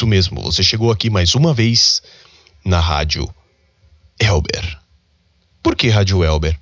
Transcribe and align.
Isso 0.00 0.06
mesmo, 0.06 0.40
você 0.40 0.62
chegou 0.62 0.90
aqui 0.90 1.10
mais 1.10 1.34
uma 1.34 1.52
vez 1.52 2.02
na 2.64 2.80
Rádio 2.80 3.28
Elber. 4.18 4.78
Por 5.62 5.76
que 5.76 5.90
Rádio 5.90 6.24
Elber? 6.24 6.58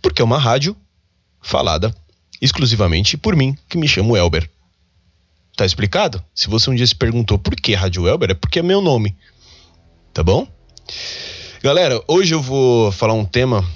Porque 0.00 0.22
é 0.22 0.24
uma 0.24 0.38
rádio 0.38 0.74
falada 1.42 1.94
exclusivamente 2.40 3.18
por 3.18 3.36
mim, 3.36 3.54
que 3.68 3.76
me 3.76 3.86
chamo 3.86 4.16
Elber. 4.16 4.50
Tá 5.54 5.66
explicado? 5.66 6.24
Se 6.34 6.48
você 6.48 6.70
um 6.70 6.74
dia 6.74 6.86
se 6.86 6.94
perguntou 6.94 7.38
por 7.38 7.54
que 7.56 7.74
Rádio 7.74 8.08
Elber, 8.08 8.30
é 8.30 8.34
porque 8.34 8.60
é 8.60 8.62
meu 8.62 8.80
nome. 8.80 9.14
Tá 10.14 10.22
bom? 10.22 10.48
Galera, 11.62 12.02
hoje 12.08 12.34
eu 12.34 12.40
vou 12.40 12.90
falar 12.90 13.12
um 13.12 13.26
tema, 13.26 13.68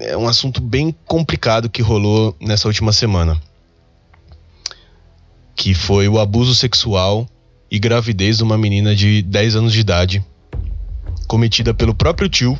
é 0.00 0.16
um 0.16 0.26
assunto 0.26 0.60
bem 0.60 0.92
complicado 1.06 1.70
que 1.70 1.80
rolou 1.80 2.36
nessa 2.40 2.66
última 2.66 2.92
semana. 2.92 3.40
Que 5.54 5.74
foi 5.74 6.08
o 6.08 6.18
abuso 6.18 6.56
sexual 6.56 7.28
e 7.70 7.78
gravidez 7.78 8.38
de 8.38 8.42
uma 8.42 8.58
menina 8.58 8.94
de 8.94 9.22
10 9.22 9.56
anos 9.56 9.72
de 9.72 9.80
idade, 9.80 10.24
cometida 11.26 11.72
pelo 11.72 11.94
próprio 11.94 12.28
tio, 12.28 12.58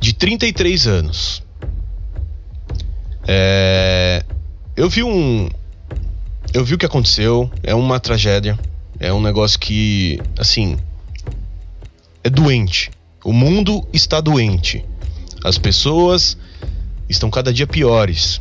de 0.00 0.14
33 0.14 0.86
anos. 0.86 1.42
É, 3.26 4.24
eu 4.76 4.88
vi 4.88 5.02
um. 5.02 5.48
Eu 6.52 6.64
vi 6.64 6.74
o 6.74 6.78
que 6.78 6.86
aconteceu, 6.86 7.50
é 7.62 7.74
uma 7.74 7.98
tragédia, 7.98 8.58
é 9.00 9.12
um 9.12 9.20
negócio 9.20 9.58
que, 9.58 10.20
assim, 10.38 10.76
é 12.22 12.30
doente. 12.30 12.90
O 13.24 13.32
mundo 13.32 13.86
está 13.92 14.20
doente. 14.20 14.84
As 15.42 15.58
pessoas 15.58 16.36
estão 17.08 17.30
cada 17.30 17.52
dia 17.52 17.66
piores. 17.66 18.40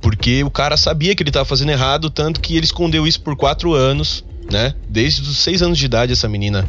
Porque 0.00 0.42
o 0.42 0.50
cara 0.50 0.76
sabia 0.76 1.14
que 1.14 1.22
ele 1.22 1.30
estava 1.30 1.44
fazendo 1.44 1.70
errado, 1.70 2.10
tanto 2.10 2.40
que 2.40 2.56
ele 2.56 2.64
escondeu 2.64 3.06
isso 3.06 3.20
por 3.20 3.36
quatro 3.36 3.74
anos, 3.74 4.24
né? 4.50 4.74
Desde 4.88 5.22
os 5.22 5.38
seis 5.38 5.62
anos 5.62 5.78
de 5.78 5.84
idade, 5.84 6.12
essa 6.12 6.28
menina 6.28 6.66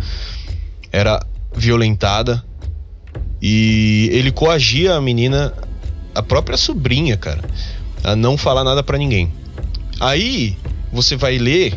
era 0.92 1.26
violentada. 1.56 2.44
E 3.42 4.10
ele 4.12 4.32
coagia 4.32 4.96
a 4.96 5.02
menina, 5.02 5.54
a 6.14 6.22
própria 6.22 6.58
sobrinha, 6.58 7.18
cara, 7.18 7.42
a 8.04 8.16
não 8.16 8.38
falar 8.38 8.64
nada 8.64 8.84
para 8.84 8.98
ninguém. 8.98 9.32
Aí 10.00 10.58
você 10.92 11.16
vai 11.16 11.38
ler 11.38 11.76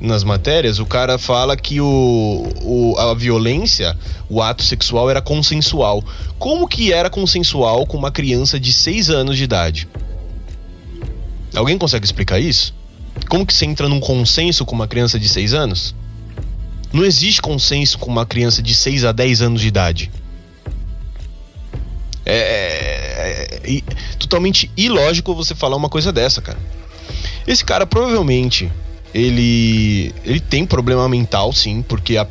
nas 0.00 0.24
matérias, 0.24 0.80
o 0.80 0.84
cara 0.84 1.16
fala 1.16 1.56
que 1.56 1.80
o, 1.80 2.52
o, 2.60 2.98
a 2.98 3.14
violência, 3.14 3.96
o 4.28 4.42
ato 4.42 4.62
sexual 4.62 5.08
era 5.08 5.22
consensual. 5.22 6.04
Como 6.38 6.66
que 6.66 6.92
era 6.92 7.08
consensual 7.08 7.86
com 7.86 7.96
uma 7.96 8.10
criança 8.10 8.58
de 8.58 8.72
6 8.72 9.10
anos 9.10 9.36
de 9.36 9.44
idade? 9.44 9.88
Alguém 11.54 11.76
consegue 11.78 12.04
explicar 12.04 12.38
isso? 12.38 12.74
Como 13.28 13.46
que 13.46 13.52
você 13.52 13.64
entra 13.66 13.88
num 13.88 14.00
consenso 14.00 14.64
com 14.64 14.74
uma 14.74 14.88
criança 14.88 15.18
de 15.18 15.28
6 15.28 15.54
anos? 15.54 15.94
Não 16.92 17.04
existe 17.04 17.40
consenso 17.40 17.98
com 17.98 18.10
uma 18.10 18.26
criança 18.26 18.62
de 18.62 18.74
6 18.74 19.04
a 19.04 19.12
10 19.12 19.42
anos 19.42 19.60
de 19.60 19.68
idade. 19.68 20.10
É, 22.24 22.34
é, 22.34 23.60
é, 23.64 23.76
é, 23.76 23.82
totalmente 24.18 24.70
ilógico 24.76 25.34
você 25.34 25.54
falar 25.54 25.76
uma 25.76 25.88
coisa 25.88 26.12
dessa, 26.12 26.40
cara. 26.40 26.58
Esse 27.46 27.64
cara 27.64 27.86
provavelmente 27.86 28.70
ele, 29.12 30.14
ele 30.24 30.40
tem 30.40 30.64
problema 30.64 31.08
mental, 31.08 31.52
sim, 31.52 31.82
porque 31.82 32.16
a, 32.16 32.26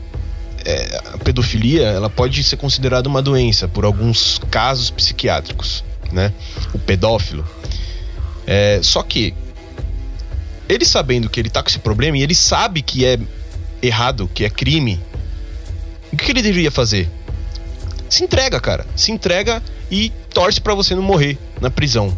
é, 0.65 1.01
a 1.13 1.17
pedofilia 1.17 1.83
ela 1.87 2.09
pode 2.09 2.43
ser 2.43 2.57
considerada 2.57 3.09
uma 3.09 3.21
doença 3.21 3.67
por 3.67 3.83
alguns 3.83 4.39
casos 4.49 4.89
psiquiátricos, 4.89 5.83
né? 6.11 6.33
O 6.73 6.79
pedófilo. 6.79 7.45
É, 8.45 8.79
só 8.81 9.03
que 9.03 9.33
ele 10.67 10.85
sabendo 10.85 11.29
que 11.29 11.39
ele 11.39 11.49
tá 11.49 11.61
com 11.61 11.69
esse 11.69 11.79
problema 11.79 12.17
e 12.17 12.23
ele 12.23 12.35
sabe 12.35 12.81
que 12.81 13.05
é 13.05 13.19
errado, 13.81 14.29
que 14.33 14.45
é 14.45 14.49
crime, 14.49 14.99
o 16.11 16.17
que 16.17 16.31
ele 16.31 16.41
deveria 16.41 16.71
fazer? 16.71 17.09
Se 18.09 18.23
entrega, 18.23 18.59
cara. 18.59 18.85
Se 18.95 19.11
entrega 19.11 19.63
e 19.89 20.11
torce 20.33 20.59
para 20.59 20.75
você 20.75 20.93
não 20.93 21.01
morrer 21.01 21.37
na 21.61 21.69
prisão. 21.69 22.15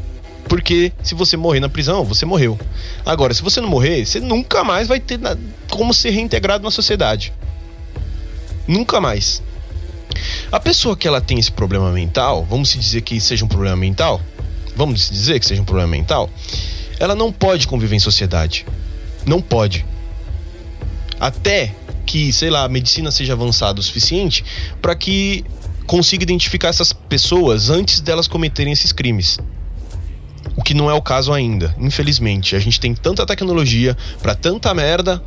Porque 0.50 0.91
se 1.03 1.16
você 1.16 1.38
morrer 1.38 1.59
na 1.59 1.69
prisão, 1.69 2.03
você 2.03 2.25
morreu. 2.25 2.59
Agora, 3.06 3.33
se 3.33 3.41
você 3.41 3.62
não 3.62 3.69
morrer, 3.69 4.06
você 4.06 4.19
nunca 4.19 4.63
mais 4.63 4.88
vai 4.88 5.00
ter 5.00 5.19
como 5.69 5.94
ser 5.94 6.09
reintegrado 6.09 6.63
na 6.63 6.72
sociedade. 6.72 7.31
Nunca 8.67 9.00
mais. 9.00 9.41
A 10.51 10.59
pessoa 10.59 10.97
que 10.97 11.07
ela 11.07 11.22
tem 11.22 11.39
esse 11.39 11.51
problema 11.51 11.91
mental, 11.91 12.45
vamos 12.50 12.73
dizer 12.73 13.01
que 13.01 13.19
seja 13.19 13.45
um 13.45 13.47
problema 13.47 13.75
mental, 13.75 14.22
vamos 14.75 15.09
dizer 15.09 15.39
que 15.39 15.45
seja 15.45 15.61
um 15.61 15.66
problema 15.66 15.89
mental, 15.89 16.29
ela 17.00 17.16
não 17.16 17.31
pode 17.31 17.67
conviver 17.67 17.95
em 17.95 18.00
sociedade. 18.00 18.66
Não 19.25 19.41
pode. 19.41 19.85
Até 21.19 21.73
que, 22.06 22.34
sei 22.34 22.50
lá, 22.50 22.63
a 22.66 22.69
medicina 22.69 23.12
seja 23.12 23.33
avançada 23.33 23.79
o 23.79 23.83
suficiente 23.83 24.44
para 24.81 24.95
que 24.95 25.44
consiga 25.85 26.23
identificar 26.23 26.69
essas 26.69 26.94
pessoas 26.94 27.69
antes 27.69 28.00
delas 28.00 28.28
cometerem 28.28 28.73
esses 28.73 28.91
crimes. 28.91 29.39
O 30.56 30.62
que 30.62 30.73
não 30.73 30.89
é 30.89 30.94
o 30.94 31.01
caso 31.01 31.33
ainda, 31.33 31.75
infelizmente. 31.79 32.56
A 32.56 32.59
gente 32.59 32.79
tem 32.79 32.94
tanta 32.94 33.25
tecnologia 33.25 33.97
para 34.22 34.35
tanta 34.35 34.73
merda, 34.73 35.23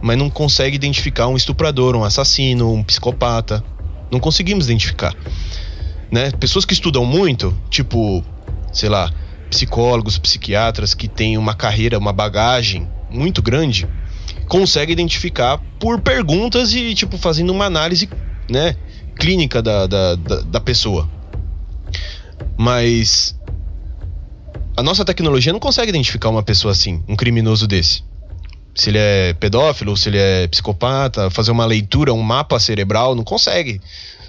mas 0.00 0.16
não 0.16 0.30
consegue 0.30 0.76
identificar 0.76 1.28
um 1.28 1.36
estuprador, 1.36 1.96
um 1.96 2.04
assassino, 2.04 2.72
um 2.72 2.82
psicopata. 2.82 3.64
Não 4.10 4.20
conseguimos 4.20 4.66
identificar. 4.66 5.14
Né? 6.10 6.30
Pessoas 6.32 6.64
que 6.64 6.74
estudam 6.74 7.04
muito, 7.04 7.56
tipo, 7.70 8.22
sei 8.72 8.88
lá, 8.88 9.12
psicólogos, 9.50 10.18
psiquiatras 10.18 10.94
que 10.94 11.06
têm 11.06 11.36
uma 11.36 11.54
carreira, 11.54 11.98
uma 11.98 12.12
bagagem 12.12 12.88
muito 13.10 13.42
grande, 13.42 13.86
conseguem 14.48 14.92
identificar 14.92 15.58
por 15.78 16.00
perguntas 16.00 16.72
e, 16.72 16.94
tipo, 16.94 17.18
fazendo 17.18 17.52
uma 17.52 17.66
análise, 17.66 18.08
né, 18.48 18.76
clínica 19.14 19.62
da, 19.62 19.86
da, 19.86 20.14
da, 20.14 20.40
da 20.40 20.60
pessoa. 20.60 21.08
Mas 22.56 23.38
a 24.76 24.82
nossa 24.82 25.04
tecnologia 25.04 25.52
não 25.52 25.60
consegue 25.60 25.90
identificar 25.90 26.30
uma 26.30 26.42
pessoa 26.42 26.72
assim, 26.72 27.02
um 27.06 27.14
criminoso 27.14 27.66
desse. 27.66 28.02
Se 28.74 28.88
ele 28.88 28.98
é 28.98 29.34
pedófilo, 29.34 29.96
se 29.96 30.08
ele 30.08 30.18
é 30.18 30.48
psicopata, 30.48 31.28
fazer 31.28 31.50
uma 31.50 31.66
leitura, 31.66 32.12
um 32.14 32.22
mapa 32.22 32.58
cerebral, 32.58 33.14
não 33.14 33.22
consegue. 33.22 33.80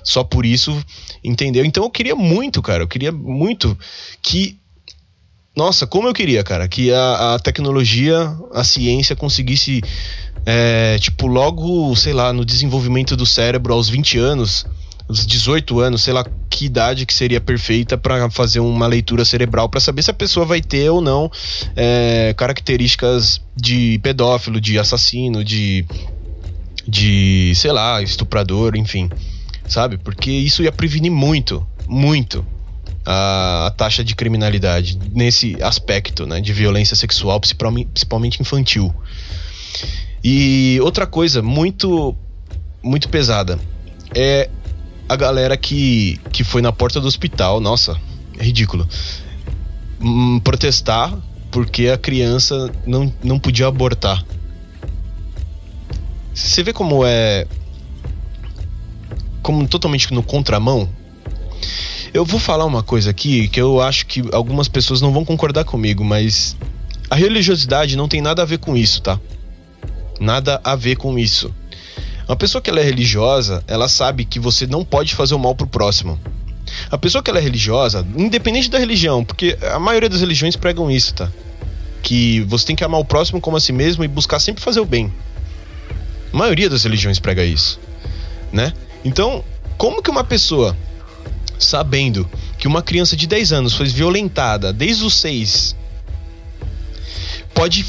Só 0.03 0.23
por 0.23 0.45
isso, 0.45 0.75
entendeu? 1.23 1.63
Então 1.63 1.83
eu 1.83 1.89
queria 1.89 2.15
muito, 2.15 2.61
cara, 2.61 2.83
eu 2.83 2.87
queria 2.87 3.11
muito 3.11 3.77
que. 4.21 4.57
Nossa, 5.55 5.85
como 5.85 6.07
eu 6.07 6.13
queria, 6.13 6.43
cara, 6.43 6.67
que 6.67 6.91
a, 6.91 7.35
a 7.35 7.39
tecnologia, 7.39 8.35
a 8.51 8.63
ciência 8.63 9.15
conseguisse, 9.15 9.83
é, 10.45 10.97
tipo, 10.97 11.27
logo, 11.27 11.95
sei 11.95 12.11
lá, 12.11 12.33
no 12.33 12.43
desenvolvimento 12.43 13.15
do 13.15 13.23
cérebro 13.23 13.71
aos 13.71 13.87
20 13.87 14.17
anos, 14.17 14.65
os 15.07 15.25
18 15.25 15.79
anos, 15.79 16.01
sei 16.01 16.13
lá 16.13 16.25
que 16.49 16.65
idade 16.65 17.05
que 17.05 17.13
seria 17.13 17.39
perfeita 17.39 17.97
para 17.97 18.29
fazer 18.29 18.59
uma 18.59 18.87
leitura 18.87 19.23
cerebral 19.25 19.69
para 19.69 19.79
saber 19.79 20.01
se 20.01 20.11
a 20.11 20.13
pessoa 20.13 20.45
vai 20.45 20.61
ter 20.61 20.89
ou 20.89 21.01
não 21.01 21.31
é, 21.75 22.33
características 22.37 23.41
de 23.55 23.99
pedófilo, 23.99 24.59
de 24.59 24.79
assassino, 24.79 25.43
de 25.43 25.85
de 26.85 27.53
sei 27.55 27.71
lá 27.71 28.01
estuprador, 28.01 28.75
enfim, 28.75 29.09
sabe? 29.67 29.97
Porque 29.97 30.31
isso 30.31 30.63
ia 30.63 30.71
prevenir 30.71 31.11
muito, 31.11 31.65
muito 31.87 32.45
a, 33.05 33.67
a 33.67 33.71
taxa 33.71 34.03
de 34.03 34.15
criminalidade 34.15 34.99
nesse 35.13 35.61
aspecto, 35.61 36.25
né, 36.25 36.41
de 36.41 36.53
violência 36.53 36.95
sexual, 36.95 37.39
principalmente 37.39 38.41
infantil. 38.41 38.93
E 40.23 40.79
outra 40.81 41.05
coisa 41.05 41.41
muito 41.41 42.15
muito 42.81 43.07
pesada 43.07 43.59
é 44.13 44.49
a 45.07 45.15
galera 45.15 45.55
que, 45.55 46.19
que 46.31 46.43
foi 46.43 46.61
na 46.61 46.71
porta 46.71 46.99
do 46.99 47.07
hospital, 47.07 47.59
nossa, 47.59 47.97
é 48.37 48.43
ridículo, 48.43 48.87
hum, 50.01 50.39
protestar 50.39 51.17
porque 51.53 51.87
a 51.87 51.97
criança 51.99 52.71
não, 52.85 53.13
não 53.23 53.37
podia 53.37 53.67
abortar. 53.67 54.25
Você 56.33 56.63
vê 56.63 56.73
como 56.73 57.05
é. 57.05 57.45
Como 59.43 59.67
totalmente 59.67 60.11
no 60.11 60.23
contramão. 60.23 60.89
Eu 62.13 62.25
vou 62.25 62.39
falar 62.39 62.65
uma 62.65 62.81
coisa 62.81 63.11
aqui 63.11 63.47
que 63.47 63.61
eu 63.61 63.81
acho 63.81 64.05
que 64.05 64.23
algumas 64.31 64.67
pessoas 64.67 65.01
não 65.01 65.11
vão 65.11 65.25
concordar 65.25 65.65
comigo, 65.65 66.03
mas 66.03 66.55
a 67.09 67.15
religiosidade 67.15 67.95
não 67.95 68.07
tem 68.07 68.21
nada 68.21 68.41
a 68.41 68.45
ver 68.45 68.57
com 68.57 68.75
isso, 68.75 69.01
tá? 69.01 69.19
Nada 70.19 70.61
a 70.63 70.75
ver 70.75 70.95
com 70.95 71.19
isso. 71.19 71.53
Uma 72.27 72.35
pessoa 72.35 72.61
que 72.61 72.69
ela 72.69 72.79
é 72.79 72.83
religiosa, 72.83 73.63
ela 73.67 73.89
sabe 73.89 74.25
que 74.25 74.39
você 74.39 74.65
não 74.65 74.85
pode 74.85 75.13
fazer 75.13 75.35
o 75.35 75.39
mal 75.39 75.53
pro 75.53 75.67
próximo. 75.67 76.19
A 76.89 76.97
pessoa 76.97 77.21
que 77.21 77.29
ela 77.29 77.39
é 77.39 77.41
religiosa, 77.41 78.07
independente 78.15 78.69
da 78.69 78.79
religião, 78.79 79.25
porque 79.25 79.57
a 79.73 79.79
maioria 79.79 80.09
das 80.09 80.21
religiões 80.21 80.55
pregam 80.55 80.89
isso, 80.89 81.13
tá? 81.13 81.29
Que 82.01 82.41
você 82.41 82.65
tem 82.65 82.75
que 82.75 82.83
amar 82.83 83.01
o 83.01 83.05
próximo 83.05 83.41
como 83.41 83.57
a 83.57 83.59
si 83.59 83.73
mesmo 83.73 84.03
e 84.03 84.07
buscar 84.07 84.39
sempre 84.39 84.63
fazer 84.63 84.79
o 84.79 84.85
bem. 84.85 85.11
A 86.31 86.37
maioria 86.37 86.69
das 86.69 86.83
religiões 86.83 87.19
prega 87.19 87.43
isso, 87.43 87.79
né? 88.51 88.71
Então, 89.03 89.43
como 89.77 90.01
que 90.01 90.09
uma 90.09 90.23
pessoa 90.23 90.75
sabendo 91.59 92.29
que 92.57 92.67
uma 92.67 92.81
criança 92.81 93.15
de 93.15 93.27
10 93.27 93.53
anos 93.53 93.73
foi 93.73 93.87
violentada 93.87 94.71
desde 94.71 95.03
os 95.03 95.15
6 95.15 95.75
pode 97.53 97.85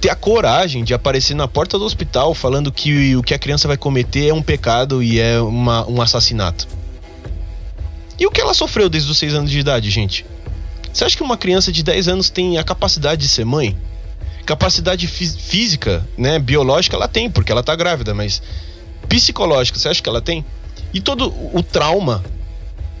ter 0.00 0.10
a 0.10 0.16
coragem 0.16 0.82
de 0.82 0.92
aparecer 0.92 1.34
na 1.34 1.46
porta 1.46 1.78
do 1.78 1.84
hospital 1.84 2.34
falando 2.34 2.72
que 2.72 3.14
o 3.16 3.22
que 3.22 3.34
a 3.34 3.38
criança 3.38 3.68
vai 3.68 3.76
cometer 3.76 4.28
é 4.28 4.34
um 4.34 4.42
pecado 4.42 5.02
e 5.02 5.20
é 5.20 5.40
uma, 5.40 5.88
um 5.88 6.02
assassinato. 6.02 6.66
E 8.18 8.26
o 8.26 8.30
que 8.30 8.40
ela 8.40 8.52
sofreu 8.52 8.88
desde 8.88 9.10
os 9.10 9.18
6 9.18 9.34
anos 9.34 9.50
de 9.50 9.58
idade, 9.58 9.90
gente? 9.90 10.26
Você 10.92 11.04
acha 11.04 11.16
que 11.16 11.22
uma 11.22 11.36
criança 11.36 11.72
de 11.72 11.82
10 11.82 12.08
anos 12.08 12.30
tem 12.30 12.58
a 12.58 12.64
capacidade 12.64 13.22
de 13.22 13.28
ser 13.28 13.44
mãe? 13.44 13.76
Capacidade 14.44 15.06
física, 15.06 16.06
né, 16.18 16.38
biológica, 16.38 16.96
ela 16.96 17.08
tem, 17.08 17.30
porque 17.30 17.52
ela 17.52 17.62
tá 17.62 17.74
grávida, 17.76 18.12
mas 18.12 18.42
psicológica, 19.12 19.78
você 19.78 19.90
acha 19.90 20.02
que 20.02 20.08
ela 20.08 20.22
tem? 20.22 20.42
E 20.94 21.00
todo 21.00 21.30
o 21.52 21.62
trauma 21.62 22.24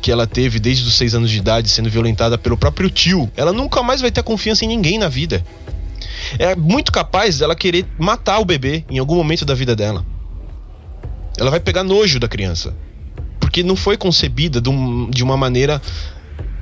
que 0.02 0.12
ela 0.12 0.26
teve 0.26 0.60
desde 0.60 0.86
os 0.86 0.94
6 0.96 1.14
anos 1.14 1.30
de 1.30 1.38
idade, 1.38 1.70
sendo 1.70 1.88
violentada 1.88 2.36
pelo 2.36 2.56
próprio 2.56 2.90
tio, 2.90 3.30
ela 3.34 3.50
nunca 3.50 3.82
mais 3.82 4.02
vai 4.02 4.10
ter 4.10 4.22
confiança 4.22 4.62
em 4.64 4.68
ninguém 4.68 4.98
na 4.98 5.08
vida. 5.08 5.42
É 6.38 6.54
muito 6.54 6.92
capaz 6.92 7.38
dela 7.38 7.54
querer 7.54 7.86
matar 7.98 8.40
o 8.40 8.44
bebê 8.44 8.84
em 8.90 8.98
algum 8.98 9.14
momento 9.14 9.46
da 9.46 9.54
vida 9.54 9.74
dela. 9.74 10.04
Ela 11.38 11.50
vai 11.50 11.60
pegar 11.60 11.82
nojo 11.82 12.20
da 12.20 12.28
criança. 12.28 12.76
Porque 13.40 13.62
não 13.62 13.74
foi 13.74 13.96
concebida 13.96 14.60
de, 14.60 14.70
de 15.10 15.24
uma 15.24 15.36
maneira 15.36 15.80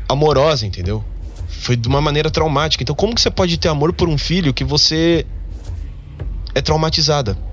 amorosa, 0.09 0.65
entendeu? 0.65 1.05
Foi 1.49 1.75
de 1.75 1.89
uma 1.89 2.01
maneira 2.01 2.31
traumática. 2.31 2.85
Então, 2.85 2.95
como 2.95 3.15
que 3.15 3.21
você 3.21 3.31
pode 3.31 3.57
ter 3.59 3.69
amor 3.69 3.93
por 3.93 4.09
um 4.09 4.17
filho 4.17 4.55
que 4.55 4.65
você 4.65 5.27
é 6.55 6.61
traumatizada? 6.61 7.50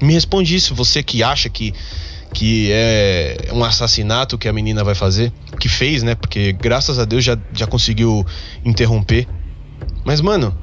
Me 0.00 0.12
responde 0.12 0.54
isso, 0.54 0.74
você 0.74 1.02
que 1.02 1.22
acha 1.22 1.48
que 1.48 1.72
que 2.32 2.70
é 2.70 3.48
um 3.52 3.64
assassinato 3.64 4.36
que 4.36 4.46
a 4.46 4.52
menina 4.52 4.84
vai 4.84 4.94
fazer, 4.94 5.32
que 5.58 5.70
fez, 5.70 6.02
né? 6.02 6.14
Porque 6.14 6.52
graças 6.52 6.98
a 6.98 7.06
Deus 7.06 7.24
já, 7.24 7.38
já 7.50 7.66
conseguiu 7.66 8.26
interromper. 8.62 9.26
Mas, 10.04 10.20
mano, 10.20 10.54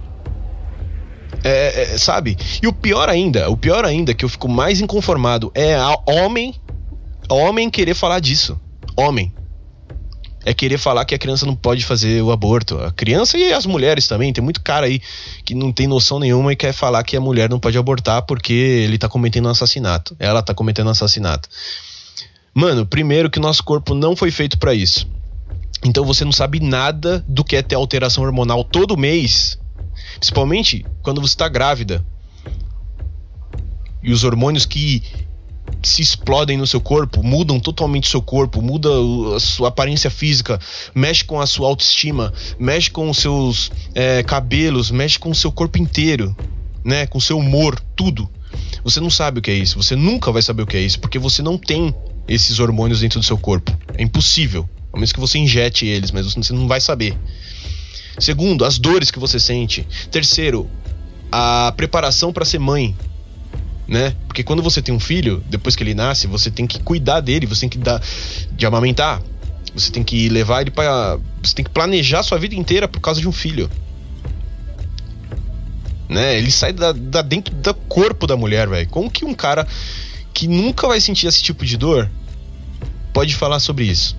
é, 1.43 1.93
é, 1.93 1.97
sabe? 1.97 2.37
E 2.61 2.67
o 2.67 2.73
pior 2.73 3.09
ainda, 3.09 3.49
o 3.49 3.57
pior 3.57 3.85
ainda 3.85 4.13
que 4.13 4.23
eu 4.23 4.29
fico 4.29 4.47
mais 4.47 4.81
inconformado 4.81 5.51
é 5.55 5.73
a 5.73 5.97
homem, 6.07 6.53
homem 7.27 7.71
querer 7.71 7.95
falar 7.95 8.19
disso. 8.19 8.59
Homem 8.95 9.33
é 10.45 10.53
querer 10.53 10.77
falar 10.77 11.05
que 11.05 11.15
a 11.15 11.17
criança 11.17 11.45
não 11.45 11.55
pode 11.55 11.85
fazer 11.85 12.21
o 12.21 12.31
aborto. 12.31 12.77
A 12.79 12.91
criança 12.91 13.37
e 13.37 13.53
as 13.53 13.65
mulheres 13.65 14.07
também. 14.07 14.33
Tem 14.33 14.43
muito 14.43 14.61
cara 14.61 14.85
aí 14.85 15.01
que 15.45 15.55
não 15.55 15.71
tem 15.71 15.87
noção 15.87 16.19
nenhuma 16.19 16.51
e 16.51 16.55
quer 16.55 16.73
falar 16.73 17.03
que 17.03 17.15
a 17.15 17.21
mulher 17.21 17.49
não 17.49 17.59
pode 17.59 17.77
abortar 17.77 18.23
porque 18.23 18.53
ele 18.53 18.97
tá 18.97 19.07
cometendo 19.07 19.47
um 19.47 19.51
assassinato. 19.51 20.15
Ela 20.19 20.41
tá 20.41 20.53
cometendo 20.53 20.87
um 20.87 20.91
assassinato. 20.91 21.47
Mano, 22.53 22.85
primeiro 22.85 23.29
que 23.29 23.39
nosso 23.39 23.63
corpo 23.63 23.93
não 23.93 24.15
foi 24.15 24.31
feito 24.31 24.57
para 24.57 24.73
isso. 24.73 25.07
Então 25.83 26.05
você 26.05 26.23
não 26.23 26.31
sabe 26.31 26.59
nada 26.59 27.23
do 27.27 27.43
que 27.43 27.55
é 27.55 27.61
ter 27.61 27.75
alteração 27.75 28.23
hormonal 28.23 28.63
todo 28.63 28.97
mês. 28.97 29.57
Principalmente 30.15 30.85
quando 31.01 31.21
você 31.21 31.35
tá 31.35 31.47
grávida. 31.47 32.05
E 34.01 34.11
os 34.11 34.23
hormônios 34.23 34.65
que 34.65 35.01
se 35.83 36.01
explodem 36.01 36.57
no 36.57 36.65
seu 36.65 36.79
corpo, 36.79 37.21
mudam 37.21 37.59
totalmente 37.59 38.09
seu 38.09 38.21
corpo, 38.21 38.61
muda 38.61 38.89
a 39.35 39.39
sua 39.39 39.67
aparência 39.67 40.09
física, 40.09 40.59
mexe 40.95 41.23
com 41.23 41.39
a 41.41 41.45
sua 41.45 41.67
autoestima, 41.67 42.33
mexe 42.57 42.89
com 42.89 43.09
os 43.09 43.17
seus 43.17 43.71
é, 43.93 44.23
cabelos, 44.23 44.91
mexe 44.91 45.19
com 45.19 45.29
o 45.29 45.35
seu 45.35 45.51
corpo 45.51 45.77
inteiro, 45.77 46.35
né? 46.83 47.05
Com 47.05 47.17
o 47.17 47.21
seu 47.21 47.37
humor, 47.37 47.79
tudo. 47.95 48.29
Você 48.83 48.99
não 48.99 49.09
sabe 49.09 49.39
o 49.39 49.41
que 49.41 49.51
é 49.51 49.55
isso, 49.55 49.81
você 49.81 49.95
nunca 49.95 50.31
vai 50.31 50.41
saber 50.41 50.63
o 50.63 50.67
que 50.67 50.77
é 50.77 50.81
isso, 50.81 50.99
porque 50.99 51.19
você 51.19 51.41
não 51.41 51.57
tem 51.57 51.93
esses 52.27 52.59
hormônios 52.59 53.01
dentro 53.01 53.19
do 53.19 53.25
seu 53.25 53.37
corpo. 53.37 53.77
É 53.97 54.03
impossível. 54.03 54.67
A 54.91 54.97
menos 54.97 55.11
que 55.11 55.19
você 55.19 55.39
injete 55.39 55.85
eles, 55.87 56.11
mas 56.11 56.33
você 56.33 56.53
não 56.53 56.67
vai 56.67 56.79
saber. 56.79 57.17
Segundo, 58.19 58.63
as 58.63 58.77
dores 58.77 59.09
que 59.09 59.17
você 59.17 59.39
sente. 59.39 59.87
Terceiro, 60.11 60.69
a 61.31 61.73
preparação 61.75 62.31
para 62.31 62.45
ser 62.45 62.59
mãe 62.59 62.95
né? 63.87 64.15
Porque 64.27 64.43
quando 64.43 64.61
você 64.61 64.81
tem 64.81 64.93
um 64.93 64.99
filho, 64.99 65.43
depois 65.49 65.75
que 65.75 65.83
ele 65.83 65.93
nasce, 65.93 66.27
você 66.27 66.49
tem 66.49 66.65
que 66.65 66.79
cuidar 66.79 67.19
dele, 67.19 67.45
você 67.45 67.61
tem 67.61 67.69
que 67.69 67.77
dar 67.77 68.01
de 68.51 68.65
amamentar, 68.65 69.21
você 69.75 69.91
tem 69.91 70.03
que 70.03 70.29
levar 70.29 70.61
ele 70.61 70.71
para, 70.71 71.19
você 71.41 71.55
tem 71.55 71.65
que 71.65 71.71
planejar 71.71 72.23
sua 72.23 72.37
vida 72.37 72.55
inteira 72.55 72.87
por 72.87 72.99
causa 72.99 73.19
de 73.19 73.27
um 73.27 73.31
filho. 73.31 73.69
Né? 76.07 76.37
Ele 76.37 76.51
sai 76.51 76.73
da, 76.73 76.91
da 76.91 77.21
dentro 77.21 77.53
do 77.55 77.73
corpo 77.73 78.27
da 78.27 78.37
mulher, 78.37 78.67
velho. 78.69 78.87
Como 78.89 79.09
que 79.09 79.25
um 79.25 79.33
cara 79.33 79.67
que 80.33 80.47
nunca 80.47 80.87
vai 80.87 81.01
sentir 81.01 81.27
esse 81.27 81.41
tipo 81.41 81.65
de 81.65 81.77
dor 81.77 82.09
pode 83.11 83.35
falar 83.35 83.59
sobre 83.59 83.85
isso? 83.85 84.15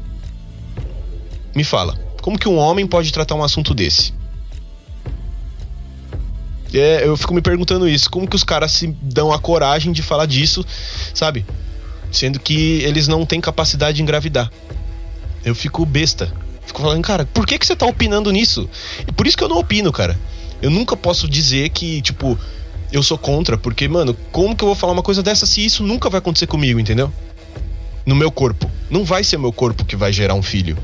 Me 1.55 1.63
fala. 1.63 1.95
Como 2.21 2.39
que 2.39 2.49
um 2.49 2.57
homem 2.57 2.87
pode 2.87 3.13
tratar 3.13 3.35
um 3.35 3.45
assunto 3.45 3.75
desse? 3.75 4.13
É, 6.79 7.07
eu 7.07 7.17
fico 7.17 7.33
me 7.33 7.41
perguntando 7.41 7.89
isso. 7.89 8.11
Como 8.11 8.29
que 8.29 8.37
os 8.37 8.45
caras 8.45 8.73
se 8.73 8.89
dão 9.01 9.33
a 9.33 9.39
coragem 9.39 9.93
de 9.93 10.03
falar 10.03 10.27
disso, 10.27 10.65
sabe? 11.15 11.47
Sendo 12.11 12.41
que 12.41 12.83
eles 12.83 13.07
não 13.09 13.25
têm 13.25 13.41
capacidade 13.41 13.97
de 13.97 14.03
engravidar. 14.03 14.51
Eu 15.45 15.55
fico 15.55 15.87
besta. 15.87 16.33
Fico 16.67 16.83
falando, 16.83 17.03
cara, 17.03 17.27
por 17.27 17.47
que, 17.47 17.59
que 17.59 17.67
você 17.67 17.77
tá 17.77 17.87
opinando 17.87 18.31
nisso? 18.31 18.69
E 19.07 19.13
por 19.13 19.27
isso 19.27 19.37
que 19.37 19.45
eu 19.45 19.49
não 19.49 19.59
opino, 19.59 19.93
cara. 19.93 20.19
Eu 20.61 20.71
nunca 20.71 20.97
posso 20.97 21.29
dizer 21.29 21.69
que, 21.69 22.01
tipo, 22.01 22.39
eu 22.91 23.03
sou 23.03 23.19
contra, 23.19 23.59
porque, 23.59 23.87
mano, 23.87 24.17
como 24.33 24.57
que 24.57 24.65
eu 24.65 24.69
vou 24.69 24.75
falar 24.75 24.93
uma 24.93 25.03
coisa 25.03 25.23
dessa 25.23 25.47
se 25.47 25.65
isso 25.65 25.83
nunca 25.83 26.09
vai 26.09 26.19
acontecer 26.19 26.47
comigo, 26.47 26.81
entendeu? 26.81 27.13
No 28.07 28.15
meu 28.15 28.31
corpo. 28.31 28.71
Não 28.91 29.05
vai 29.05 29.23
ser 29.23 29.37
meu 29.37 29.53
corpo 29.53 29.85
que 29.85 29.97
vai 29.97 30.13
gerar 30.13 30.35
um 30.35 30.43
filho. 30.43 30.77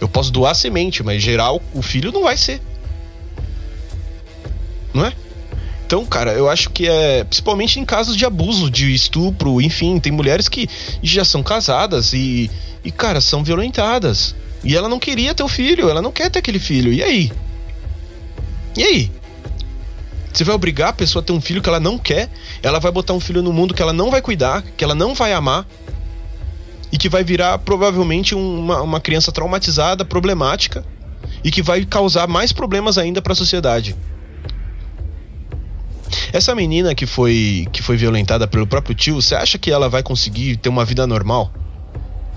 Eu 0.00 0.08
posso 0.08 0.30
doar 0.30 0.54
semente, 0.54 1.02
mas 1.02 1.22
gerar 1.22 1.52
o 1.52 1.82
filho 1.82 2.10
não 2.12 2.22
vai 2.22 2.36
ser 2.36 2.60
não 4.96 5.04
é? 5.04 5.12
Então, 5.86 6.04
cara, 6.04 6.32
eu 6.32 6.48
acho 6.48 6.70
que 6.70 6.88
é. 6.88 7.22
Principalmente 7.22 7.78
em 7.78 7.84
casos 7.84 8.16
de 8.16 8.24
abuso, 8.24 8.68
de 8.68 8.92
estupro, 8.92 9.60
enfim, 9.60 10.00
tem 10.00 10.10
mulheres 10.10 10.48
que 10.48 10.68
já 11.00 11.24
são 11.24 11.44
casadas 11.44 12.12
e, 12.12 12.50
e, 12.84 12.90
cara, 12.90 13.20
são 13.20 13.44
violentadas. 13.44 14.34
E 14.64 14.74
ela 14.74 14.88
não 14.88 14.98
queria 14.98 15.32
ter 15.32 15.44
o 15.44 15.48
filho, 15.48 15.88
ela 15.88 16.02
não 16.02 16.10
quer 16.10 16.28
ter 16.28 16.40
aquele 16.40 16.58
filho. 16.58 16.92
E 16.92 17.04
aí? 17.04 17.32
E 18.76 18.82
aí? 18.82 19.10
Você 20.32 20.42
vai 20.42 20.54
obrigar 20.54 20.88
a 20.88 20.92
pessoa 20.92 21.22
a 21.22 21.24
ter 21.24 21.32
um 21.32 21.40
filho 21.40 21.62
que 21.62 21.68
ela 21.68 21.78
não 21.78 21.96
quer? 21.96 22.28
Ela 22.62 22.80
vai 22.80 22.90
botar 22.90 23.12
um 23.12 23.20
filho 23.20 23.40
no 23.40 23.52
mundo 23.52 23.72
que 23.72 23.80
ela 23.80 23.92
não 23.92 24.10
vai 24.10 24.20
cuidar, 24.20 24.62
que 24.76 24.82
ela 24.82 24.94
não 24.94 25.14
vai 25.14 25.32
amar 25.32 25.64
e 26.90 26.98
que 26.98 27.08
vai 27.08 27.22
virar 27.22 27.58
provavelmente 27.58 28.34
uma, 28.34 28.82
uma 28.82 29.00
criança 29.00 29.30
traumatizada, 29.30 30.04
problemática 30.04 30.84
e 31.44 31.50
que 31.50 31.62
vai 31.62 31.84
causar 31.84 32.26
mais 32.26 32.52
problemas 32.52 32.98
ainda 32.98 33.22
para 33.22 33.32
a 33.32 33.36
sociedade. 33.36 33.94
Essa 36.36 36.54
menina 36.54 36.94
que 36.94 37.06
foi 37.06 37.66
que 37.72 37.82
foi 37.82 37.96
violentada 37.96 38.46
pelo 38.46 38.66
próprio 38.66 38.94
tio, 38.94 39.14
você 39.14 39.34
acha 39.34 39.56
que 39.56 39.70
ela 39.70 39.88
vai 39.88 40.02
conseguir 40.02 40.58
ter 40.58 40.68
uma 40.68 40.84
vida 40.84 41.06
normal 41.06 41.50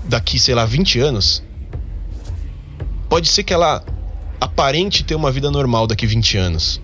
daqui, 0.04 0.38
sei 0.38 0.54
lá, 0.54 0.64
20 0.64 0.98
anos? 1.00 1.42
Pode 3.10 3.28
ser 3.28 3.42
que 3.44 3.52
ela 3.52 3.84
aparente 4.40 5.04
ter 5.04 5.14
uma 5.14 5.30
vida 5.30 5.50
normal 5.50 5.86
daqui 5.86 6.06
20 6.06 6.38
anos, 6.38 6.80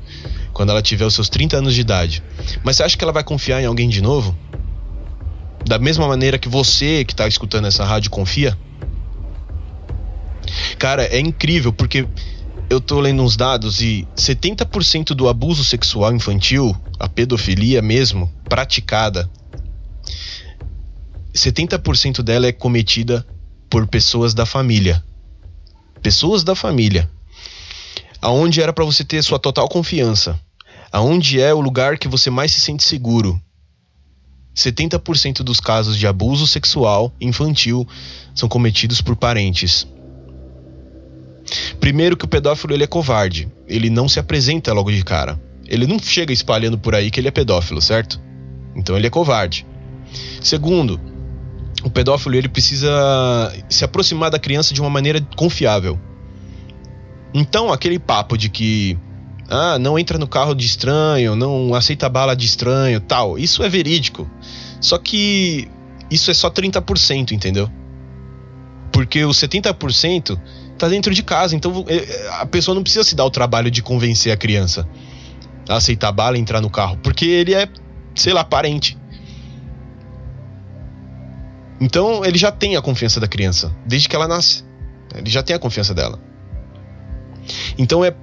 quando 0.53 0.69
ela 0.69 0.83
tiver 0.83 1.07
os 1.07 1.15
seus 1.15 1.31
30 1.31 1.57
anos 1.57 1.75
de 1.75 1.81
idade. 1.81 2.23
Mas 2.63 2.77
você 2.77 2.83
acha 2.83 2.99
que 2.99 3.03
ela 3.03 3.15
vai 3.15 3.25
confiar 3.25 3.63
em 3.63 3.65
alguém 3.65 3.89
de 3.89 4.03
novo? 4.03 4.37
Da 5.65 5.79
mesma 5.79 6.07
maneira 6.07 6.37
que 6.37 6.51
você 6.51 7.03
que 7.03 7.15
está 7.15 7.27
escutando 7.27 7.67
essa 7.67 7.83
rádio 7.83 8.11
confia? 8.11 8.59
Cara, 10.79 11.05
é 11.05 11.19
incrível 11.19 11.73
porque 11.73 12.07
eu 12.69 12.81
tô 12.81 13.01
lendo 13.01 13.23
uns 13.23 13.37
dados 13.37 13.81
e 13.81 14.07
70% 14.17 15.09
do 15.09 15.29
abuso 15.29 15.65
sexual 15.65 16.15
infantil, 16.15 16.77
a 16.99 17.09
pedofilia 17.09 17.81
mesmo, 17.81 18.33
praticada, 18.49 19.31
70% 21.37 22.23
dela 22.23 22.47
é 22.47 22.53
cometida 22.53 23.27
por 23.69 23.87
pessoas 23.87 24.33
da 24.33 24.47
família. 24.47 25.05
Pessoas 26.03 26.43
da 26.43 26.55
família. 26.55 27.11
Aonde 28.23 28.63
era 28.63 28.73
para 28.73 28.85
você 28.85 29.05
ter 29.05 29.23
sua 29.23 29.39
total 29.39 29.69
confiança. 29.69 30.41
Aonde 30.91 31.41
é 31.41 31.53
o 31.53 31.61
lugar 31.61 31.99
que 31.99 32.09
você 32.09 32.31
mais 32.31 32.53
se 32.53 32.61
sente 32.61 32.83
seguro. 32.85 33.41
70% 34.55 35.43
dos 35.43 35.61
casos 35.61 35.99
de 35.99 36.07
abuso 36.07 36.47
sexual 36.47 37.13
infantil 37.21 37.87
são 38.35 38.49
cometidos 38.49 39.03
por 39.03 39.15
parentes. 39.15 39.87
Primeiro 41.81 42.17
que 42.17 42.25
o 42.25 42.29
pedófilo 42.29 42.75
ele 42.75 42.85
é 42.85 42.87
covarde. 42.87 43.49
Ele 43.67 43.91
não 43.91 44.09
se 44.09 44.19
apresenta 44.19 44.73
logo 44.73 44.91
de 44.91 45.05
cara. 45.05 45.41
Ele 45.69 45.87
não 45.87 45.99
chega 45.99 46.33
espalhando 46.33 46.79
por 46.79 46.95
aí 46.95 47.11
que 47.11 47.21
ele 47.21 47.29
é 47.29 47.31
pedófilo, 47.31 47.81
certo? 47.81 48.21
Então 48.75 48.97
ele 48.97 49.07
é 49.07 49.11
covarde. 49.11 49.67
Segundo, 50.41 51.01
o 51.83 51.91
pedófilo 51.91 52.35
ele 52.35 52.49
precisa 52.49 52.91
se 53.69 53.85
aproximar 53.85 54.31
da 54.31 54.39
criança 54.39 54.75
de 54.75 54.81
uma 54.81 54.91
maneira 54.91 55.21
confiável. 55.37 55.99
Então 57.35 57.73
aquele 57.73 57.99
papo 57.99 58.37
de 58.37 58.49
que 58.49 58.99
ah, 59.49 59.79
não 59.79 59.99
entra 59.99 60.19
no 60.19 60.27
carro 60.27 60.55
de 60.55 60.67
estranho, 60.67 61.37
não 61.37 61.75
aceita 61.75 62.09
bala 62.09 62.35
de 62.35 62.47
estranho, 62.47 63.01
tal, 63.01 63.39
isso 63.39 63.63
é 63.63 63.69
verídico. 63.69 64.29
Só 64.81 64.99
que 64.99 65.69
isso 66.11 66.31
é 66.31 66.35
só 66.35 66.51
30%, 66.51 67.33
entendeu? 67.33 67.71
Porque 68.93 69.25
os 69.25 69.37
70% 69.39 70.39
tá 70.79 70.89
dentro 70.89 71.15
de 71.15 71.23
casa. 71.23 71.55
Então 71.55 71.85
é, 71.89 72.29
a 72.41 72.47
pessoa 72.47 72.75
não 72.75 72.83
precisa 72.83 73.05
se 73.05 73.15
dar 73.15 73.25
o 73.25 73.31
trabalho 73.31 73.71
de 73.71 73.83
convencer 73.83 74.33
a 74.33 74.37
criança. 74.37 74.89
a 75.69 75.77
aceitar 75.77 76.13
bala 76.13 76.37
e 76.37 76.41
entrar 76.41 76.61
no 76.61 76.71
carro, 76.71 76.97
porque 77.03 77.25
ele 77.25 77.55
é, 77.55 77.69
sei 78.15 78.33
lá, 78.33 78.45
parente. 78.45 78.97
Então 81.81 82.25
ele 82.25 82.39
já 82.39 82.51
tem 82.51 82.77
a 82.77 82.83
confiança 82.83 83.21
da 83.21 83.29
criança, 83.29 83.75
desde 83.85 84.09
que 84.09 84.17
ela 84.17 84.29
nasce. 84.29 84.65
Ele 85.15 85.31
já 85.31 85.43
tem 85.43 85.55
a 85.57 85.59
confiança 85.59 85.95
dela. 85.95 86.19
Então 87.79 88.05
é, 88.05 88.15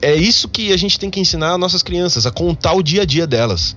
é 0.00 0.14
isso 0.14 0.48
que 0.48 0.72
a 0.72 0.76
gente 0.76 0.98
tem 0.98 1.10
que 1.10 1.20
ensinar 1.20 1.52
as 1.52 1.58
nossas 1.58 1.82
crianças, 1.82 2.26
a 2.26 2.30
contar 2.30 2.72
o 2.72 2.82
dia 2.82 3.02
a 3.02 3.04
dia 3.04 3.26
delas. 3.26 3.76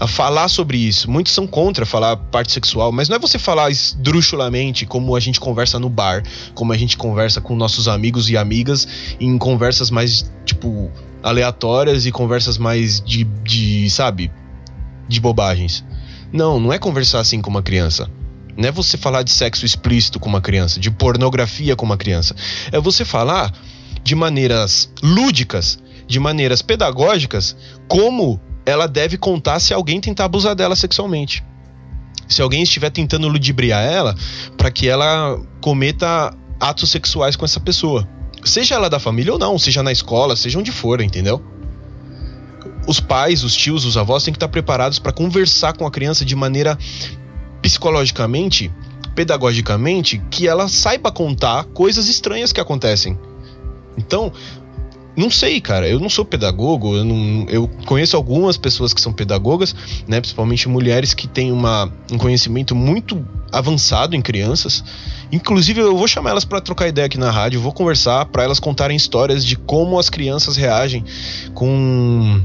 A 0.00 0.06
falar 0.06 0.48
sobre 0.48 0.78
isso. 0.78 1.10
Muitos 1.10 1.34
são 1.34 1.46
contra 1.46 1.84
falar 1.84 2.16
parte 2.16 2.52
sexual, 2.52 2.90
mas 2.90 3.10
não 3.10 3.16
é 3.16 3.18
você 3.18 3.38
falar 3.38 3.70
esdrúxulamente 3.70 4.86
como 4.86 5.14
a 5.14 5.20
gente 5.20 5.38
conversa 5.38 5.78
no 5.78 5.90
bar, 5.90 6.22
como 6.54 6.72
a 6.72 6.76
gente 6.76 6.96
conversa 6.96 7.38
com 7.38 7.54
nossos 7.54 7.86
amigos 7.86 8.30
e 8.30 8.36
amigas 8.36 8.88
em 9.20 9.36
conversas 9.36 9.90
mais, 9.90 10.32
tipo, 10.46 10.90
aleatórias 11.22 12.06
e 12.06 12.10
conversas 12.10 12.56
mais 12.56 12.98
de, 12.98 13.24
de 13.24 13.90
sabe, 13.90 14.32
de 15.06 15.20
bobagens. 15.20 15.84
Não, 16.32 16.58
não 16.58 16.72
é 16.72 16.78
conversar 16.78 17.20
assim 17.20 17.42
com 17.42 17.50
uma 17.50 17.62
criança. 17.62 18.08
Não 18.56 18.68
é 18.68 18.72
você 18.72 18.96
falar 18.96 19.22
de 19.22 19.30
sexo 19.30 19.66
explícito 19.66 20.18
com 20.18 20.30
uma 20.30 20.40
criança, 20.40 20.80
de 20.80 20.90
pornografia 20.90 21.76
com 21.76 21.84
uma 21.84 21.98
criança. 21.98 22.34
É 22.72 22.80
você 22.80 23.04
falar 23.04 23.52
de 24.02 24.14
maneiras 24.14 24.90
lúdicas, 25.02 25.78
de 26.06 26.18
maneiras 26.18 26.62
pedagógicas, 26.62 27.54
como 27.86 28.40
ela 28.64 28.86
deve 28.86 29.16
contar 29.16 29.60
se 29.60 29.72
alguém 29.72 30.00
tentar 30.00 30.24
abusar 30.24 30.54
dela 30.54 30.76
sexualmente. 30.76 31.44
Se 32.28 32.40
alguém 32.42 32.62
estiver 32.62 32.90
tentando 32.90 33.28
ludibriar 33.28 33.84
ela 33.84 34.14
para 34.56 34.70
que 34.70 34.88
ela 34.88 35.40
cometa 35.60 36.32
atos 36.60 36.90
sexuais 36.90 37.34
com 37.34 37.44
essa 37.44 37.58
pessoa. 37.58 38.06
Seja 38.44 38.74
ela 38.74 38.88
da 38.88 38.98
família 38.98 39.32
ou 39.32 39.38
não, 39.38 39.58
seja 39.58 39.82
na 39.82 39.90
escola, 39.90 40.36
seja 40.36 40.58
onde 40.58 40.70
for, 40.70 41.00
entendeu? 41.00 41.42
Os 42.86 43.00
pais, 43.00 43.44
os 43.44 43.54
tios, 43.54 43.84
os 43.84 43.96
avós 43.96 44.22
têm 44.22 44.32
que 44.32 44.36
estar 44.36 44.48
preparados 44.48 44.98
para 44.98 45.12
conversar 45.12 45.74
com 45.74 45.86
a 45.86 45.90
criança 45.90 46.24
de 46.24 46.34
maneira 46.34 46.78
psicologicamente, 47.60 48.72
pedagogicamente, 49.14 50.22
que 50.30 50.48
ela 50.48 50.68
saiba 50.68 51.12
contar 51.12 51.64
coisas 51.64 52.08
estranhas 52.08 52.52
que 52.52 52.60
acontecem. 52.60 53.18
Então, 53.98 54.32
não 55.16 55.30
sei, 55.30 55.60
cara. 55.60 55.88
Eu 55.88 55.98
não 55.98 56.08
sou 56.08 56.24
pedagogo. 56.24 56.96
Eu, 56.96 57.04
não, 57.04 57.46
eu, 57.48 57.68
conheço 57.86 58.16
algumas 58.16 58.56
pessoas 58.56 58.94
que 58.94 59.00
são 59.00 59.12
pedagogas, 59.12 59.74
né? 60.06 60.20
Principalmente 60.20 60.68
mulheres 60.68 61.14
que 61.14 61.26
têm 61.26 61.52
uma, 61.52 61.92
um 62.10 62.18
conhecimento 62.18 62.74
muito 62.74 63.24
avançado 63.52 64.14
em 64.14 64.22
crianças. 64.22 64.84
Inclusive, 65.32 65.80
eu 65.80 65.96
vou 65.96 66.06
chamar 66.08 66.30
elas 66.30 66.44
para 66.44 66.60
trocar 66.60 66.88
ideia 66.88 67.06
aqui 67.06 67.18
na 67.18 67.30
rádio. 67.30 67.60
Vou 67.60 67.72
conversar 67.72 68.26
para 68.26 68.44
elas 68.44 68.60
contarem 68.60 68.96
histórias 68.96 69.44
de 69.44 69.56
como 69.56 69.98
as 69.98 70.08
crianças 70.08 70.56
reagem 70.56 71.04
com 71.54 72.42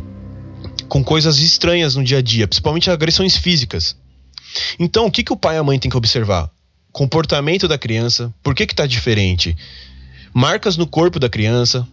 com 0.88 1.04
coisas 1.04 1.40
estranhas 1.40 1.96
no 1.96 2.04
dia 2.04 2.20
a 2.20 2.22
dia, 2.22 2.48
principalmente 2.48 2.92
agressões 2.92 3.36
físicas. 3.36 3.98
Então, 4.80 5.08
o 5.08 5.12
que, 5.12 5.24
que 5.24 5.34
o 5.34 5.38
pai 5.38 5.56
e 5.56 5.58
a 5.58 5.64
mãe 5.64 5.80
têm 5.80 5.90
que 5.90 5.98
observar? 5.98 6.50
Comportamento 6.92 7.68
da 7.68 7.78
criança, 7.78 8.34
por 8.42 8.56
que 8.56 8.66
que 8.66 8.76
tá 8.76 8.86
diferente? 8.86 9.58
Marcas 10.34 10.78
no 10.78 10.88
corpo 10.88 11.20
da 11.20 11.28
criança, 11.28 11.88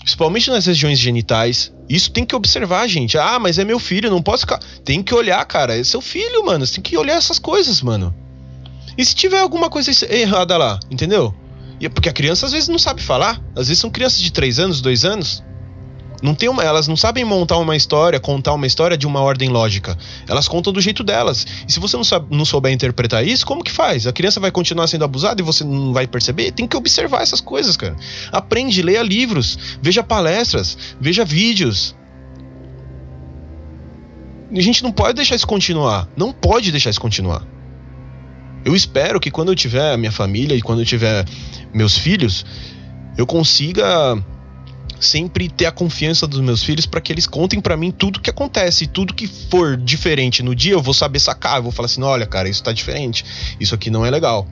principalmente 0.00 0.50
nas 0.50 0.66
regiões 0.66 0.98
genitais. 0.98 1.72
Isso 1.88 2.10
tem 2.10 2.24
que 2.24 2.34
observar, 2.34 2.88
gente. 2.88 3.16
Ah, 3.16 3.38
mas 3.38 3.58
é 3.58 3.64
meu 3.64 3.78
filho, 3.78 4.10
não 4.10 4.22
posso 4.22 4.42
ficar. 4.42 4.58
Tem 4.84 5.02
que 5.02 5.14
olhar, 5.14 5.44
cara. 5.44 5.78
É 5.78 5.84
seu 5.84 6.00
filho, 6.00 6.44
mano. 6.44 6.66
Você 6.66 6.74
tem 6.74 6.82
que 6.82 6.96
olhar 6.96 7.16
essas 7.16 7.38
coisas, 7.38 7.82
mano. 7.82 8.14
E 8.96 9.04
se 9.04 9.14
tiver 9.14 9.40
alguma 9.40 9.70
coisa 9.70 9.90
errada 10.12 10.56
lá, 10.56 10.78
entendeu? 10.90 11.34
É 11.80 11.88
porque 11.88 12.08
a 12.08 12.12
criança 12.12 12.46
às 12.46 12.52
vezes 12.52 12.68
não 12.68 12.78
sabe 12.78 13.02
falar. 13.02 13.40
Às 13.56 13.68
vezes 13.68 13.78
são 13.78 13.90
crianças 13.90 14.20
de 14.20 14.32
3 14.32 14.58
anos, 14.58 14.80
2 14.80 15.04
anos. 15.04 15.42
Não 16.22 16.34
tem 16.34 16.48
uma, 16.48 16.62
elas 16.62 16.86
não 16.86 16.96
sabem 16.96 17.24
montar 17.24 17.56
uma 17.56 17.74
história, 17.74 18.20
contar 18.20 18.52
uma 18.52 18.66
história 18.66 18.96
de 18.96 19.06
uma 19.06 19.20
ordem 19.20 19.48
lógica. 19.48 19.96
Elas 20.28 20.46
contam 20.46 20.72
do 20.72 20.80
jeito 20.80 21.02
delas. 21.02 21.46
E 21.66 21.72
se 21.72 21.80
você 21.80 21.96
não, 21.96 22.04
sabe, 22.04 22.34
não 22.34 22.44
souber 22.44 22.72
interpretar 22.72 23.26
isso, 23.26 23.46
como 23.46 23.64
que 23.64 23.70
faz? 23.70 24.06
A 24.06 24.12
criança 24.12 24.38
vai 24.38 24.50
continuar 24.50 24.86
sendo 24.86 25.04
abusada 25.04 25.40
e 25.40 25.44
você 25.44 25.64
não 25.64 25.92
vai 25.92 26.06
perceber? 26.06 26.52
Tem 26.52 26.66
que 26.66 26.76
observar 26.76 27.22
essas 27.22 27.40
coisas, 27.40 27.76
cara. 27.76 27.96
Aprende, 28.30 28.82
leia 28.82 29.02
livros, 29.02 29.58
veja 29.80 30.02
palestras, 30.02 30.76
veja 31.00 31.24
vídeos. 31.24 31.96
A 34.52 34.60
gente 34.60 34.82
não 34.82 34.92
pode 34.92 35.14
deixar 35.14 35.36
isso 35.36 35.46
continuar. 35.46 36.08
Não 36.16 36.32
pode 36.32 36.70
deixar 36.70 36.90
isso 36.90 37.00
continuar. 37.00 37.46
Eu 38.64 38.76
espero 38.76 39.18
que 39.18 39.30
quando 39.30 39.50
eu 39.50 39.54
tiver 39.54 39.96
minha 39.96 40.12
família 40.12 40.54
e 40.54 40.60
quando 40.60 40.80
eu 40.80 40.84
tiver 40.84 41.24
meus 41.72 41.96
filhos, 41.96 42.44
eu 43.16 43.26
consiga 43.26 44.22
sempre 45.00 45.48
ter 45.48 45.66
a 45.66 45.72
confiança 45.72 46.26
dos 46.26 46.40
meus 46.40 46.62
filhos 46.62 46.86
para 46.86 47.00
que 47.00 47.12
eles 47.12 47.26
contem 47.26 47.60
para 47.60 47.76
mim 47.76 47.90
tudo 47.90 48.20
que 48.20 48.30
acontece. 48.30 48.86
Tudo 48.86 49.14
que 49.14 49.26
for 49.26 49.76
diferente 49.76 50.42
no 50.42 50.54
dia, 50.54 50.72
eu 50.72 50.82
vou 50.82 50.94
saber 50.94 51.18
sacar. 51.18 51.56
Eu 51.56 51.64
vou 51.64 51.72
falar 51.72 51.86
assim: 51.86 52.02
olha, 52.02 52.26
cara, 52.26 52.48
isso 52.48 52.62
tá 52.62 52.72
diferente. 52.72 53.24
Isso 53.58 53.74
aqui 53.74 53.90
não 53.90 54.04
é 54.04 54.10
legal. 54.10 54.46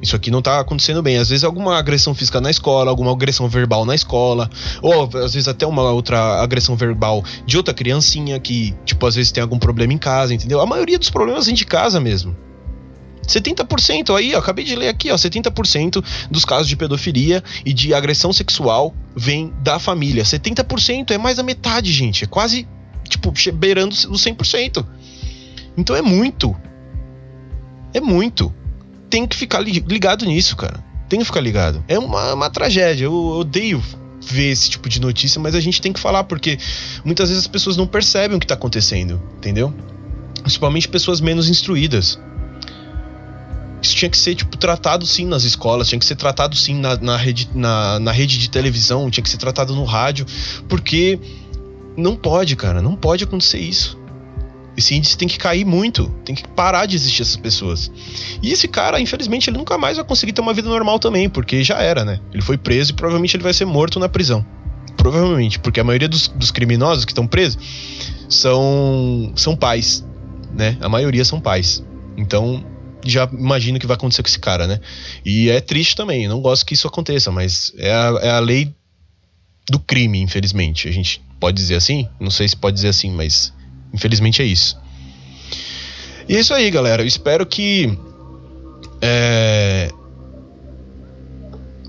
Isso 0.00 0.14
aqui 0.14 0.30
não 0.30 0.40
tá 0.40 0.60
acontecendo 0.60 1.02
bem. 1.02 1.18
Às 1.18 1.28
vezes 1.28 1.44
alguma 1.44 1.76
agressão 1.76 2.14
física 2.14 2.40
na 2.40 2.50
escola, 2.50 2.90
alguma 2.90 3.12
agressão 3.12 3.48
verbal 3.48 3.84
na 3.84 3.94
escola, 3.94 4.48
ou 4.80 5.04
às 5.04 5.34
vezes 5.34 5.48
até 5.48 5.66
uma 5.66 5.90
outra 5.90 6.40
agressão 6.40 6.76
verbal 6.76 7.24
de 7.44 7.56
outra 7.56 7.74
criancinha 7.74 8.38
que, 8.38 8.74
tipo, 8.84 9.04
às 9.06 9.16
vezes 9.16 9.32
tem 9.32 9.42
algum 9.42 9.58
problema 9.58 9.92
em 9.92 9.98
casa, 9.98 10.34
entendeu? 10.34 10.60
A 10.60 10.66
maioria 10.66 10.98
dos 10.98 11.10
problemas 11.10 11.46
vem 11.46 11.54
de 11.54 11.66
casa 11.66 11.98
mesmo. 11.98 12.36
70% 13.28 14.16
aí, 14.16 14.34
ó, 14.34 14.38
acabei 14.38 14.64
de 14.64 14.74
ler 14.74 14.88
aqui, 14.88 15.10
ó, 15.10 15.14
70% 15.14 16.02
dos 16.30 16.44
casos 16.44 16.66
de 16.66 16.76
pedofilia 16.76 17.44
e 17.64 17.72
de 17.72 17.92
agressão 17.94 18.32
sexual 18.32 18.94
vem 19.14 19.52
da 19.62 19.78
família. 19.78 20.24
70% 20.24 21.10
é 21.10 21.18
mais 21.18 21.36
da 21.36 21.42
metade, 21.42 21.92
gente. 21.92 22.24
É 22.24 22.26
quase, 22.26 22.66
tipo, 23.08 23.32
beirando 23.54 23.94
os 23.94 24.24
100%. 24.24 24.84
Então 25.76 25.94
é 25.94 26.02
muito. 26.02 26.56
É 27.92 28.00
muito. 28.00 28.52
Tem 29.08 29.26
que 29.26 29.36
ficar 29.36 29.60
ligado 29.60 30.24
nisso, 30.26 30.56
cara. 30.56 30.84
Tem 31.08 31.18
que 31.18 31.24
ficar 31.24 31.40
ligado. 31.40 31.84
É 31.88 31.98
uma, 31.98 32.34
uma 32.34 32.50
tragédia. 32.50 33.04
Eu 33.04 33.14
odeio 33.14 33.82
ver 34.20 34.50
esse 34.50 34.68
tipo 34.68 34.88
de 34.88 35.00
notícia, 35.00 35.40
mas 35.40 35.54
a 35.54 35.60
gente 35.60 35.80
tem 35.80 35.92
que 35.92 36.00
falar, 36.00 36.24
porque 36.24 36.58
muitas 37.04 37.28
vezes 37.28 37.44
as 37.44 37.48
pessoas 37.48 37.76
não 37.76 37.86
percebem 37.86 38.36
o 38.36 38.40
que 38.40 38.44
está 38.44 38.54
acontecendo, 38.54 39.22
entendeu? 39.36 39.72
Principalmente 40.42 40.88
pessoas 40.88 41.20
menos 41.20 41.48
instruídas. 41.48 42.18
Tinha 43.94 44.10
que 44.10 44.18
ser, 44.18 44.34
tipo, 44.34 44.56
tratado 44.56 45.06
sim 45.06 45.26
nas 45.26 45.44
escolas, 45.44 45.88
tinha 45.88 45.98
que 45.98 46.06
ser 46.06 46.16
tratado 46.16 46.56
sim 46.56 46.78
na, 46.78 46.96
na, 46.96 47.16
rede, 47.16 47.48
na, 47.54 47.98
na 47.98 48.12
rede 48.12 48.38
de 48.38 48.50
televisão, 48.50 49.10
tinha 49.10 49.22
que 49.22 49.30
ser 49.30 49.38
tratado 49.38 49.74
no 49.74 49.84
rádio, 49.84 50.26
porque 50.68 51.18
não 51.96 52.14
pode, 52.16 52.54
cara, 52.56 52.80
não 52.80 52.94
pode 52.94 53.24
acontecer 53.24 53.58
isso. 53.58 53.98
Esse 54.76 54.94
índice 54.94 55.18
tem 55.18 55.26
que 55.26 55.36
cair 55.36 55.64
muito, 55.64 56.08
tem 56.24 56.36
que 56.36 56.46
parar 56.46 56.86
de 56.86 56.94
existir 56.94 57.22
essas 57.22 57.36
pessoas. 57.36 57.90
E 58.40 58.52
esse 58.52 58.68
cara, 58.68 59.00
infelizmente, 59.00 59.50
ele 59.50 59.58
nunca 59.58 59.76
mais 59.76 59.96
vai 59.96 60.06
conseguir 60.06 60.32
ter 60.32 60.40
uma 60.40 60.54
vida 60.54 60.68
normal 60.68 61.00
também, 61.00 61.28
porque 61.28 61.64
já 61.64 61.78
era, 61.78 62.04
né? 62.04 62.20
Ele 62.32 62.42
foi 62.42 62.56
preso 62.56 62.92
e 62.92 62.94
provavelmente 62.94 63.36
ele 63.36 63.42
vai 63.42 63.52
ser 63.52 63.64
morto 63.64 63.98
na 63.98 64.08
prisão. 64.08 64.46
Provavelmente, 64.96 65.58
porque 65.58 65.80
a 65.80 65.84
maioria 65.84 66.08
dos, 66.08 66.28
dos 66.28 66.52
criminosos 66.52 67.04
que 67.04 67.10
estão 67.10 67.26
presos 67.26 67.58
são, 68.28 69.32
são 69.34 69.56
pais, 69.56 70.06
né? 70.54 70.76
A 70.80 70.88
maioria 70.88 71.24
são 71.24 71.40
pais. 71.40 71.82
Então, 72.16 72.64
já 73.04 73.28
imagino 73.32 73.78
que 73.78 73.86
vai 73.86 73.96
acontecer 73.96 74.22
com 74.22 74.28
esse 74.28 74.38
cara, 74.38 74.66
né? 74.66 74.80
E 75.24 75.48
é 75.50 75.60
triste 75.60 75.96
também, 75.96 76.28
não 76.28 76.40
gosto 76.40 76.66
que 76.66 76.74
isso 76.74 76.86
aconteça, 76.86 77.30
mas 77.30 77.72
é 77.76 77.92
a, 77.92 78.18
é 78.22 78.30
a 78.30 78.40
lei 78.40 78.74
do 79.68 79.78
crime, 79.78 80.20
infelizmente. 80.20 80.88
A 80.88 80.92
gente 80.92 81.22
pode 81.38 81.56
dizer 81.56 81.76
assim? 81.76 82.08
Não 82.18 82.30
sei 82.30 82.48
se 82.48 82.56
pode 82.56 82.74
dizer 82.74 82.88
assim, 82.88 83.10
mas 83.10 83.52
infelizmente 83.92 84.42
é 84.42 84.44
isso. 84.44 84.76
E 86.28 86.36
é 86.36 86.40
isso 86.40 86.52
aí, 86.52 86.70
galera. 86.70 87.02
Eu 87.02 87.06
espero 87.06 87.46
que 87.46 87.98
é, 89.00 89.90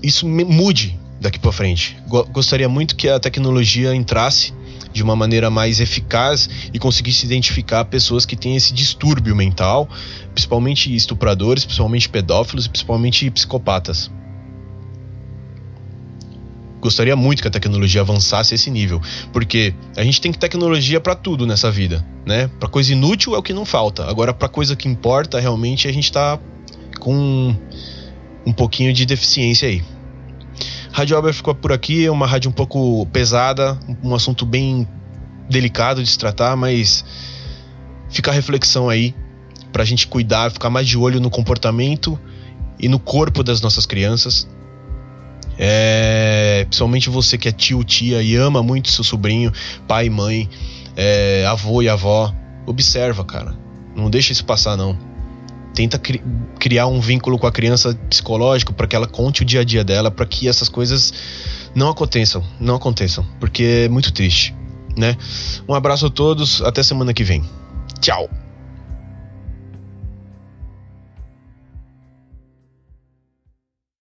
isso 0.02 0.26
mude 0.26 0.98
daqui 1.20 1.38
para 1.38 1.52
frente. 1.52 1.96
Gostaria 2.06 2.68
muito 2.68 2.96
que 2.96 3.08
a 3.08 3.20
tecnologia 3.20 3.94
entrasse 3.94 4.54
de 4.92 5.02
uma 5.02 5.14
maneira 5.14 5.50
mais 5.50 5.80
eficaz 5.80 6.48
e 6.72 6.78
conseguisse 6.78 7.26
identificar 7.26 7.84
pessoas 7.84 8.26
que 8.26 8.36
têm 8.36 8.56
esse 8.56 8.72
distúrbio 8.72 9.34
mental, 9.34 9.88
principalmente 10.32 10.94
estupradores, 10.94 11.64
principalmente 11.64 12.08
pedófilos 12.08 12.66
e 12.66 12.68
principalmente 12.68 13.30
psicopatas. 13.30 14.10
Gostaria 16.80 17.14
muito 17.14 17.42
que 17.42 17.48
a 17.48 17.50
tecnologia 17.50 18.00
avançasse 18.00 18.54
esse 18.54 18.70
nível, 18.70 19.02
porque 19.32 19.74
a 19.96 20.02
gente 20.02 20.20
tem 20.20 20.32
tecnologia 20.32 20.98
para 20.98 21.14
tudo 21.14 21.46
nessa 21.46 21.70
vida, 21.70 22.04
né? 22.24 22.48
Para 22.58 22.70
coisa 22.70 22.92
inútil 22.92 23.34
é 23.34 23.38
o 23.38 23.42
que 23.42 23.52
não 23.52 23.66
falta. 23.66 24.08
Agora 24.08 24.32
para 24.32 24.48
coisa 24.48 24.74
que 24.74 24.88
importa, 24.88 25.38
realmente 25.38 25.86
a 25.86 25.92
gente 25.92 26.10
tá 26.10 26.38
com 26.98 27.54
um 28.46 28.52
pouquinho 28.52 28.94
de 28.94 29.04
deficiência 29.04 29.68
aí. 29.68 29.82
Rádio 30.92 31.16
Albert 31.16 31.34
ficou 31.34 31.54
por 31.54 31.72
aqui, 31.72 32.04
é 32.04 32.10
uma 32.10 32.26
rádio 32.26 32.50
um 32.50 32.52
pouco 32.52 33.06
pesada, 33.06 33.78
um 34.02 34.14
assunto 34.14 34.44
bem 34.44 34.86
delicado 35.48 36.02
de 36.02 36.10
se 36.10 36.18
tratar, 36.18 36.56
mas 36.56 37.04
fica 38.08 38.30
a 38.30 38.34
reflexão 38.34 38.88
aí 38.88 39.14
pra 39.72 39.84
gente 39.84 40.06
cuidar, 40.06 40.50
ficar 40.50 40.70
mais 40.70 40.88
de 40.88 40.98
olho 40.98 41.20
no 41.20 41.30
comportamento 41.30 42.18
e 42.78 42.88
no 42.88 42.98
corpo 42.98 43.42
das 43.42 43.60
nossas 43.60 43.86
crianças. 43.86 44.48
É, 45.58 46.64
principalmente 46.64 47.10
você 47.10 47.36
que 47.36 47.48
é 47.48 47.52
tio, 47.52 47.84
tia 47.84 48.22
e 48.22 48.34
ama 48.34 48.62
muito 48.62 48.90
seu 48.90 49.04
sobrinho, 49.04 49.52
pai 49.86 50.08
mãe, 50.08 50.48
é, 50.96 51.44
avô 51.46 51.82
e 51.82 51.88
avó. 51.88 52.34
Observa, 52.66 53.24
cara. 53.24 53.56
Não 53.94 54.08
deixa 54.10 54.32
isso 54.32 54.44
passar, 54.44 54.76
não. 54.76 55.09
Tenta 55.74 55.98
cri 55.98 56.22
criar 56.58 56.86
um 56.86 57.00
vínculo 57.00 57.38
com 57.38 57.46
a 57.46 57.52
criança 57.52 57.94
psicológico 58.08 58.72
para 58.72 58.86
que 58.86 58.96
ela 58.96 59.06
conte 59.06 59.42
o 59.42 59.44
dia 59.44 59.60
a 59.60 59.64
dia 59.64 59.84
dela, 59.84 60.10
para 60.10 60.26
que 60.26 60.48
essas 60.48 60.68
coisas 60.68 61.12
não 61.74 61.88
aconteçam, 61.88 62.44
não 62.58 62.76
aconteçam, 62.76 63.24
porque 63.38 63.84
é 63.84 63.88
muito 63.88 64.12
triste, 64.12 64.54
né? 64.96 65.16
Um 65.68 65.74
abraço 65.74 66.06
a 66.06 66.10
todos, 66.10 66.60
até 66.62 66.82
semana 66.82 67.14
que 67.14 67.24
vem. 67.24 67.44
Tchau. 68.00 68.28